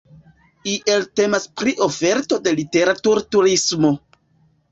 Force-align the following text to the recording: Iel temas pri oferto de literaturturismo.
Iel 0.75 1.03
temas 1.19 1.43
pri 1.59 1.73
oferto 1.89 2.39
de 2.47 2.53
literaturturismo. 2.61 3.93